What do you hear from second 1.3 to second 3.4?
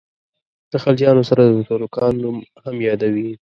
د ترکانو نوم هم یادوي.